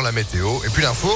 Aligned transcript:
la 0.00 0.12
météo. 0.12 0.48
Et 0.64 0.70
puis 0.70 0.82
l'info. 0.82 1.10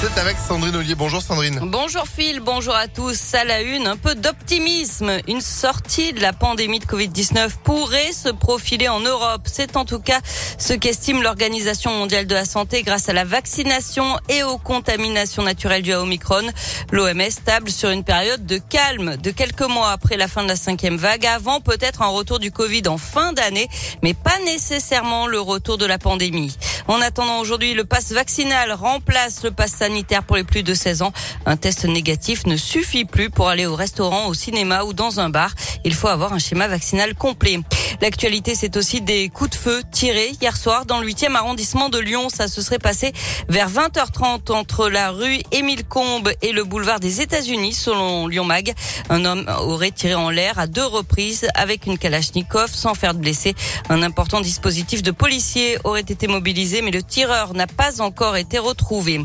C'est 0.00 0.16
avec 0.20 0.36
Sandrine 0.38 0.76
Ollier. 0.76 0.94
Bonjour 0.94 1.20
Sandrine. 1.20 1.58
Bonjour 1.60 2.04
Phil, 2.06 2.38
bonjour 2.38 2.76
à 2.76 2.86
tous. 2.86 3.34
À 3.34 3.42
la 3.42 3.62
une, 3.62 3.88
un 3.88 3.96
peu 3.96 4.14
d'optimisme. 4.14 5.10
Une 5.26 5.40
sortie 5.40 6.12
de 6.12 6.20
la 6.20 6.32
pandémie 6.32 6.78
de 6.78 6.84
Covid-19 6.84 7.50
pourrait 7.64 8.12
se 8.12 8.28
profiler 8.28 8.88
en 8.88 9.00
Europe. 9.00 9.42
C'est 9.46 9.76
en 9.76 9.84
tout 9.84 9.98
cas 9.98 10.20
ce 10.56 10.72
qu'estime 10.72 11.20
l'Organisation 11.20 11.90
mondiale 11.90 12.28
de 12.28 12.34
la 12.34 12.44
santé 12.44 12.84
grâce 12.84 13.08
à 13.08 13.12
la 13.12 13.24
vaccination 13.24 14.04
et 14.28 14.44
aux 14.44 14.58
contaminations 14.58 15.42
naturelles 15.42 15.82
dues 15.82 15.94
à 15.94 16.00
Omicron. 16.00 16.46
L'OMS 16.92 17.34
table 17.44 17.68
sur 17.68 17.90
une 17.90 18.04
période 18.04 18.46
de 18.46 18.58
calme 18.58 19.16
de 19.16 19.32
quelques 19.32 19.62
mois 19.62 19.90
après 19.90 20.16
la 20.16 20.28
fin 20.28 20.44
de 20.44 20.48
la 20.48 20.56
cinquième 20.56 20.96
vague, 20.96 21.26
avant 21.26 21.60
peut-être 21.60 22.02
un 22.02 22.08
retour 22.08 22.38
du 22.38 22.52
Covid 22.52 22.86
en 22.86 22.98
fin 22.98 23.32
d'année, 23.32 23.68
mais 24.04 24.14
pas 24.14 24.38
nécessairement 24.44 25.26
le 25.26 25.40
retour 25.40 25.76
de 25.76 25.86
la 25.86 25.98
pandémie. 25.98 26.56
En 26.88 27.02
attendant 27.02 27.38
aujourd'hui, 27.38 27.74
le 27.74 27.84
pass 27.84 28.12
vaccinal 28.12 28.72
remplace 28.72 29.42
le 29.44 29.50
pass 29.50 29.72
sanitaire 29.72 30.24
pour 30.24 30.36
les 30.36 30.44
plus 30.44 30.62
de 30.62 30.72
16 30.72 31.02
ans. 31.02 31.12
Un 31.44 31.58
test 31.58 31.84
négatif 31.84 32.46
ne 32.46 32.56
suffit 32.56 33.04
plus 33.04 33.28
pour 33.28 33.50
aller 33.50 33.66
au 33.66 33.74
restaurant, 33.74 34.26
au 34.28 34.32
cinéma 34.32 34.84
ou 34.84 34.94
dans 34.94 35.20
un 35.20 35.28
bar. 35.28 35.52
Il 35.84 35.92
faut 35.92 36.08
avoir 36.08 36.32
un 36.32 36.38
schéma 36.38 36.66
vaccinal 36.66 37.14
complet. 37.14 37.60
L'actualité, 38.00 38.54
c'est 38.54 38.76
aussi 38.76 39.02
des 39.02 39.28
coups 39.28 39.50
de 39.50 39.54
feu 39.56 39.82
tirés 39.90 40.32
hier 40.40 40.56
soir 40.56 40.86
dans 40.86 41.00
le 41.00 41.06
8e 41.06 41.34
arrondissement 41.34 41.90
de 41.90 41.98
Lyon. 41.98 42.28
Ça 42.30 42.48
se 42.48 42.62
serait 42.62 42.78
passé 42.78 43.12
vers 43.48 43.68
20h30 43.68 44.52
entre 44.52 44.88
la 44.88 45.10
rue 45.10 45.40
Émile 45.52 45.84
Combes 45.84 46.30
et 46.40 46.52
le 46.52 46.64
boulevard 46.64 47.00
des 47.00 47.20
États-Unis, 47.20 47.74
selon 47.74 48.28
Lyon 48.28 48.44
Mag. 48.44 48.72
Un 49.10 49.26
homme 49.26 49.44
aurait 49.60 49.90
tiré 49.90 50.14
en 50.14 50.30
l'air 50.30 50.58
à 50.58 50.66
deux 50.66 50.86
reprises 50.86 51.48
avec 51.54 51.84
une 51.84 51.98
Kalachnikov 51.98 52.70
sans 52.72 52.94
faire 52.94 53.12
de 53.12 53.18
blessés. 53.18 53.54
Un 53.90 54.02
important 54.02 54.40
dispositif 54.40 55.02
de 55.02 55.10
policiers 55.10 55.76
aurait 55.84 56.00
été 56.00 56.28
mobilisé, 56.28 56.77
mais 56.82 56.90
le 56.90 57.02
tireur 57.02 57.54
n'a 57.54 57.66
pas 57.66 58.00
encore 58.00 58.36
été 58.36 58.58
retrouvé. 58.58 59.20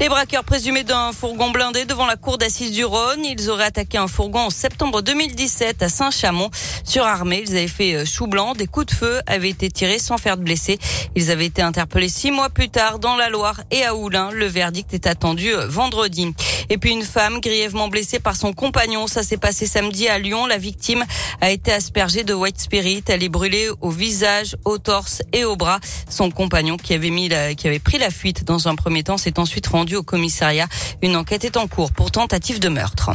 Les 0.00 0.08
braqueurs 0.08 0.44
présumés 0.44 0.84
d'un 0.84 1.12
fourgon 1.12 1.50
blindé 1.50 1.84
devant 1.84 2.06
la 2.06 2.14
cour 2.14 2.38
d'assises 2.38 2.70
du 2.70 2.84
Rhône, 2.84 3.24
ils 3.24 3.50
auraient 3.50 3.64
attaqué 3.64 3.98
un 3.98 4.06
fourgon 4.06 4.42
en 4.46 4.50
septembre 4.50 5.02
2017 5.02 5.82
à 5.82 5.88
Saint-Chamond. 5.88 6.50
Surarmés, 6.84 7.42
ils 7.44 7.56
avaient 7.56 7.66
fait 7.66 7.94
euh, 7.94 8.04
chou 8.04 8.28
blanc. 8.28 8.54
Des 8.54 8.68
coups 8.68 8.86
de 8.86 8.92
feu 8.92 9.20
avaient 9.26 9.50
été 9.50 9.70
tirés 9.70 9.98
sans 9.98 10.16
faire 10.16 10.36
de 10.36 10.44
blessés. 10.44 10.78
Ils 11.16 11.32
avaient 11.32 11.46
été 11.46 11.62
interpellés 11.62 12.08
six 12.08 12.30
mois 12.30 12.48
plus 12.48 12.68
tard 12.68 13.00
dans 13.00 13.16
la 13.16 13.28
Loire 13.28 13.60
et 13.72 13.84
à 13.84 13.96
Oulin. 13.96 14.30
Le 14.30 14.46
verdict 14.46 14.94
est 14.94 15.08
attendu 15.08 15.52
euh, 15.52 15.66
vendredi. 15.66 16.32
Et 16.70 16.78
puis 16.78 16.92
une 16.92 17.02
femme 17.02 17.40
grièvement 17.40 17.88
blessée 17.88 18.18
par 18.18 18.36
son 18.36 18.52
compagnon. 18.52 19.06
Ça 19.06 19.22
s'est 19.22 19.36
passé 19.36 19.66
samedi 19.66 20.08
à 20.08 20.18
Lyon. 20.18 20.46
La 20.46 20.58
victime 20.58 21.04
a 21.40 21.50
été 21.50 21.72
aspergée 21.72 22.24
de 22.24 22.34
white 22.34 22.60
spirit. 22.60 23.02
Elle 23.08 23.22
est 23.22 23.28
brûlée 23.28 23.68
au 23.80 23.90
visage, 23.90 24.56
au 24.64 24.78
torse 24.78 25.22
et 25.32 25.44
au 25.44 25.56
bras. 25.56 25.80
Son 26.08 26.30
compagnon 26.30 26.76
qui 26.76 26.94
avait 26.94 27.10
mis 27.10 27.30
qui 27.56 27.66
avait 27.68 27.78
pris 27.78 27.98
la 27.98 28.10
fuite 28.10 28.44
dans 28.44 28.68
un 28.68 28.74
premier 28.74 29.02
temps 29.02 29.18
s'est 29.18 29.38
ensuite 29.38 29.66
rendu 29.66 29.96
au 29.96 30.02
commissariat. 30.02 30.66
Une 31.02 31.16
enquête 31.16 31.44
est 31.44 31.56
en 31.56 31.66
cours 31.66 31.92
pour 31.92 32.10
tentative 32.10 32.60
de 32.60 32.68
meurtre 32.68 33.10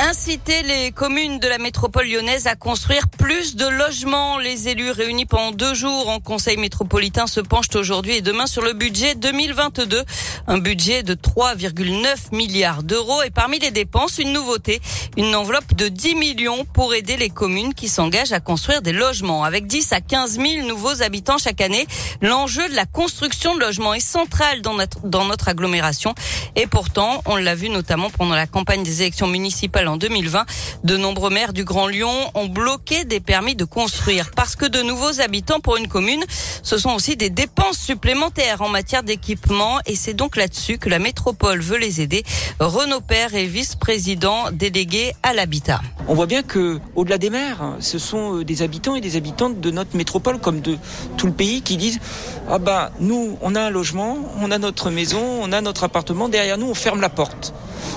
inciter 0.00 0.62
les 0.62 0.92
communes 0.92 1.38
de 1.40 1.46
la 1.46 1.58
métropole 1.58 2.06
lyonnaise 2.06 2.46
à 2.46 2.54
construire 2.54 3.06
plus 3.08 3.54
de 3.54 3.66
logements. 3.66 4.38
Les 4.38 4.68
élus 4.68 4.90
réunis 4.90 5.26
pendant 5.26 5.52
deux 5.52 5.74
jours 5.74 6.08
en 6.08 6.20
conseil 6.20 6.56
métropolitain 6.56 7.26
se 7.26 7.40
penchent 7.40 7.74
aujourd'hui 7.74 8.16
et 8.16 8.20
demain 8.22 8.46
sur 8.46 8.62
le 8.62 8.72
budget 8.72 9.14
2022. 9.14 10.02
Un 10.50 10.58
budget 10.58 11.04
de 11.04 11.14
3,9 11.14 12.34
milliards 12.34 12.82
d'euros 12.82 13.22
et 13.22 13.30
parmi 13.30 13.60
les 13.60 13.70
dépenses, 13.70 14.18
une 14.18 14.32
nouveauté, 14.32 14.80
une 15.16 15.36
enveloppe 15.36 15.76
de 15.76 15.86
10 15.86 16.16
millions 16.16 16.64
pour 16.64 16.92
aider 16.92 17.16
les 17.16 17.30
communes 17.30 17.72
qui 17.72 17.86
s'engagent 17.86 18.32
à 18.32 18.40
construire 18.40 18.82
des 18.82 18.90
logements. 18.90 19.44
Avec 19.44 19.68
10 19.68 19.92
à 19.92 20.00
15 20.00 20.40
000 20.40 20.66
nouveaux 20.66 21.02
habitants 21.02 21.38
chaque 21.38 21.60
année, 21.60 21.86
l'enjeu 22.20 22.68
de 22.68 22.74
la 22.74 22.84
construction 22.84 23.54
de 23.54 23.60
logements 23.60 23.94
est 23.94 24.00
central 24.00 24.60
dans 24.60 24.74
notre, 24.74 25.06
dans 25.06 25.24
notre 25.24 25.46
agglomération. 25.46 26.16
Et 26.56 26.66
pourtant, 26.66 27.22
on 27.26 27.36
l'a 27.36 27.54
vu 27.54 27.68
notamment 27.68 28.10
pendant 28.10 28.34
la 28.34 28.48
campagne 28.48 28.82
des 28.82 29.02
élections 29.02 29.28
municipales 29.28 29.86
en 29.86 29.98
2020, 29.98 30.46
de 30.82 30.96
nombreux 30.96 31.30
maires 31.30 31.52
du 31.52 31.62
Grand 31.62 31.86
Lyon 31.86 32.10
ont 32.34 32.48
bloqué 32.48 33.04
des 33.04 33.20
permis 33.20 33.54
de 33.54 33.64
construire 33.64 34.32
parce 34.32 34.56
que 34.56 34.66
de 34.66 34.82
nouveaux 34.82 35.20
habitants 35.20 35.60
pour 35.60 35.76
une 35.76 35.86
commune, 35.86 36.24
ce 36.64 36.76
sont 36.76 36.90
aussi 36.90 37.16
des 37.16 37.30
dépenses 37.30 37.78
supplémentaires 37.78 38.62
en 38.62 38.68
matière 38.68 39.04
d'équipement 39.04 39.78
et 39.86 39.94
c'est 39.94 40.14
donc 40.14 40.39
là-dessus 40.40 40.78
que 40.78 40.88
la 40.88 40.98
métropole 40.98 41.60
veut 41.60 41.76
les 41.76 42.00
aider. 42.00 42.24
Renaud 42.60 43.02
Père 43.02 43.34
est 43.34 43.44
vice-président 43.44 44.50
délégué 44.50 45.12
à 45.22 45.34
l'habitat. 45.34 45.82
On 46.08 46.14
voit 46.14 46.24
bien 46.24 46.42
que 46.42 46.80
au-delà 46.96 47.18
des 47.18 47.28
maires, 47.28 47.76
ce 47.80 47.98
sont 47.98 48.38
euh, 48.38 48.44
des 48.44 48.62
habitants 48.62 48.94
et 48.94 49.02
des 49.02 49.16
habitantes 49.16 49.60
de 49.60 49.70
notre 49.70 49.94
métropole 49.98 50.38
comme 50.38 50.62
de 50.62 50.78
tout 51.18 51.26
le 51.26 51.32
pays 51.34 51.60
qui 51.60 51.76
disent 51.76 52.00
ah 52.48 52.58
bah 52.58 52.90
nous 53.00 53.36
on 53.42 53.54
a 53.54 53.60
un 53.60 53.70
logement, 53.70 54.16
on 54.40 54.50
a 54.50 54.56
notre 54.56 54.88
maison, 54.90 55.22
on 55.42 55.52
a 55.52 55.60
notre 55.60 55.84
appartement, 55.84 56.30
derrière 56.30 56.56
nous 56.56 56.70
on 56.70 56.74
ferme 56.74 57.02
la 57.02 57.10
porte. 57.10 57.52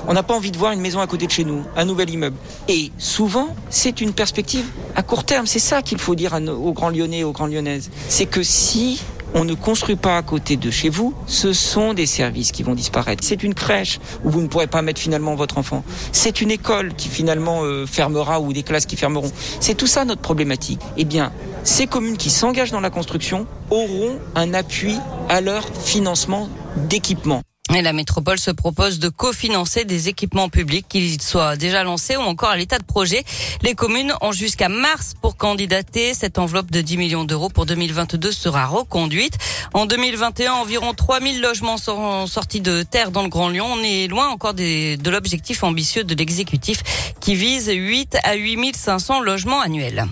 On 0.07 0.13
n'a 0.13 0.23
pas 0.23 0.33
envie 0.33 0.51
de 0.51 0.57
voir 0.57 0.73
une 0.73 0.81
maison 0.81 0.99
à 0.99 1.07
côté 1.07 1.27
de 1.27 1.31
chez 1.31 1.45
nous, 1.45 1.63
un 1.77 1.85
nouvel 1.85 2.09
immeuble. 2.09 2.35
Et 2.67 2.91
souvent, 2.97 3.55
c'est 3.69 4.01
une 4.01 4.13
perspective 4.13 4.65
à 4.95 5.03
court 5.03 5.23
terme. 5.23 5.45
C'est 5.45 5.59
ça 5.59 5.81
qu'il 5.81 5.97
faut 5.97 6.15
dire 6.15 6.33
aux 6.33 6.73
grands 6.73 6.89
Lyonnais 6.89 7.23
aux 7.23 7.31
grands 7.31 7.47
Lyonnaises. 7.47 7.89
C'est 8.09 8.25
que 8.25 8.43
si 8.43 9.01
on 9.33 9.45
ne 9.45 9.53
construit 9.53 9.95
pas 9.95 10.17
à 10.17 10.21
côté 10.21 10.57
de 10.57 10.69
chez 10.69 10.89
vous, 10.89 11.13
ce 11.27 11.53
sont 11.53 11.93
des 11.93 12.05
services 12.05 12.51
qui 12.51 12.63
vont 12.63 12.75
disparaître. 12.75 13.23
C'est 13.23 13.43
une 13.43 13.53
crèche 13.53 13.99
où 14.23 14.29
vous 14.29 14.41
ne 14.41 14.47
pourrez 14.47 14.67
pas 14.67 14.81
mettre 14.81 15.01
finalement 15.01 15.35
votre 15.35 15.57
enfant. 15.57 15.83
C'est 16.11 16.41
une 16.41 16.51
école 16.51 16.93
qui 16.93 17.09
finalement 17.09 17.63
euh, 17.63 17.85
fermera 17.85 18.39
ou 18.39 18.53
des 18.53 18.63
classes 18.63 18.85
qui 18.85 18.95
fermeront. 18.95 19.31
C'est 19.59 19.75
tout 19.75 19.87
ça 19.87 20.05
notre 20.05 20.21
problématique. 20.21 20.81
Eh 20.97 21.05
bien, 21.05 21.31
ces 21.63 21.87
communes 21.87 22.17
qui 22.17 22.29
s'engagent 22.29 22.71
dans 22.71 22.81
la 22.81 22.89
construction 22.89 23.47
auront 23.69 24.19
un 24.35 24.53
appui 24.53 24.97
à 25.29 25.41
leur 25.41 25.63
financement 25.67 26.49
d'équipement. 26.77 27.41
Et 27.75 27.81
la 27.81 27.93
métropole 27.93 28.37
se 28.37 28.51
propose 28.51 28.99
de 28.99 29.09
cofinancer 29.09 29.83
des 29.83 30.07
équipements 30.07 30.47
publics, 30.47 30.85
qu'ils 30.87 31.19
soient 31.19 31.55
déjà 31.55 31.83
lancés 31.83 32.15
ou 32.15 32.21
encore 32.21 32.49
à 32.49 32.55
l'état 32.55 32.77
de 32.77 32.83
projet. 32.83 33.23
Les 33.63 33.73
communes 33.73 34.13
ont 34.21 34.31
jusqu'à 34.31 34.69
mars 34.69 35.13
pour 35.19 35.37
candidater. 35.37 36.13
Cette 36.13 36.37
enveloppe 36.37 36.69
de 36.69 36.81
10 36.81 36.97
millions 36.97 37.23
d'euros 37.23 37.49
pour 37.49 37.65
2022 37.65 38.31
sera 38.31 38.67
reconduite. 38.67 39.39
En 39.73 39.87
2021, 39.87 40.53
environ 40.53 40.93
3000 40.93 41.41
logements 41.41 41.77
seront 41.77 42.27
sortis 42.27 42.61
de 42.61 42.83
terre 42.83 43.09
dans 43.09 43.23
le 43.23 43.29
Grand 43.29 43.49
Lyon. 43.49 43.65
On 43.67 43.81
est 43.81 44.07
loin 44.07 44.27
encore 44.27 44.53
de 44.53 45.09
l'objectif 45.09 45.63
ambitieux 45.63 46.03
de 46.03 46.13
l'exécutif 46.13 46.83
qui 47.19 47.33
vise 47.33 47.71
8 47.73 48.17
à 48.23 48.35
8500 48.35 49.21
logements 49.21 49.61
annuels. 49.61 50.05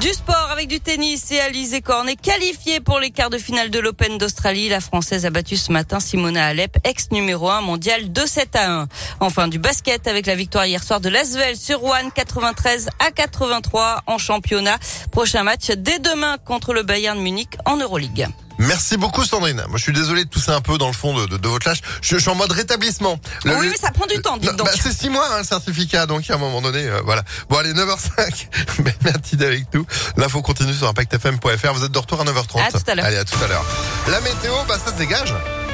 Du 0.00 0.08
sport 0.14 0.48
avec 0.50 0.66
du 0.66 0.80
tennis 0.80 1.30
et 1.30 1.40
Alizé 1.40 1.82
Cornet 1.82 2.16
qualifiée 2.16 2.80
pour 2.80 3.00
les 3.00 3.10
quarts 3.10 3.28
de 3.28 3.36
finale 3.36 3.68
de 3.68 3.78
l'Open 3.78 4.16
d'Australie. 4.16 4.70
La 4.70 4.80
Française 4.80 5.26
a 5.26 5.30
battu 5.30 5.58
ce 5.58 5.70
matin 5.70 6.00
Simona 6.00 6.46
Alep, 6.46 6.78
ex 6.84 7.10
numéro 7.10 7.50
1 7.50 7.60
mondial 7.60 8.04
2-7 8.04 8.46
à 8.54 8.80
1. 8.80 8.88
Enfin 9.20 9.46
du 9.46 9.58
basket 9.58 10.06
avec 10.06 10.24
la 10.24 10.36
victoire 10.36 10.64
hier 10.64 10.82
soir 10.82 11.00
de 11.00 11.10
Lasvel 11.10 11.54
sur 11.54 11.84
One 11.84 12.10
93 12.14 12.88
à 12.98 13.10
83 13.10 14.04
en 14.06 14.16
championnat. 14.16 14.78
Prochain 15.12 15.42
match 15.42 15.70
dès 15.72 15.98
demain 15.98 16.38
contre 16.38 16.72
le 16.72 16.82
Bayern 16.82 17.20
Munich 17.20 17.50
en 17.66 17.76
Euroleague. 17.76 18.26
Merci 18.60 18.98
beaucoup 18.98 19.24
Sandrine. 19.24 19.64
Moi 19.68 19.78
je 19.78 19.82
suis 19.82 19.92
désolé 19.92 20.24
de 20.24 20.28
tousser 20.28 20.50
un 20.50 20.60
peu 20.60 20.76
dans 20.76 20.86
le 20.86 20.92
fond 20.92 21.18
de, 21.18 21.38
de, 21.38 21.48
votre 21.48 21.66
lâche. 21.66 21.80
Je, 22.02 22.16
suis 22.16 22.28
en 22.28 22.34
mode 22.34 22.52
rétablissement. 22.52 23.18
oui 23.44 23.68
mais 23.70 23.76
ça 23.76 23.90
prend 23.90 24.06
du 24.06 24.20
temps, 24.20 24.36
dites 24.36 24.54
donc. 24.54 24.66
Bah, 24.66 24.72
c'est 24.80 24.92
six 24.92 25.08
mois 25.08 25.26
hein, 25.32 25.38
le 25.38 25.44
certificat, 25.44 26.06
donc 26.06 26.28
à 26.30 26.34
un 26.34 26.38
moment 26.38 26.60
donné, 26.60 26.84
euh, 26.86 27.00
voilà. 27.04 27.22
Bon 27.48 27.56
allez, 27.56 27.72
9h05. 27.72 28.48
Merci 29.04 29.36
d'être 29.36 29.48
avec 29.48 29.74
nous. 29.74 29.86
L'info 30.16 30.42
continue 30.42 30.74
sur 30.74 30.88
impactfm.fr. 30.88 31.72
Vous 31.72 31.84
êtes 31.84 31.92
de 31.92 31.98
retour 31.98 32.20
à 32.20 32.24
9h30. 32.24 32.60
À 32.60 32.70
tout 32.70 32.78
à 32.86 32.94
l'heure. 32.94 33.04
Allez, 33.06 33.16
à 33.16 33.24
tout 33.24 33.42
à 33.42 33.48
l'heure. 33.48 33.64
La 34.08 34.20
météo, 34.20 34.52
bah 34.68 34.76
ça 34.84 34.92
se 34.92 34.98
dégage. 34.98 35.34